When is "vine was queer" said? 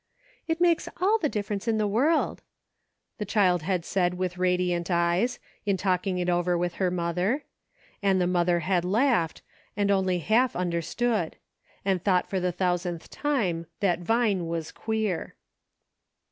13.99-15.35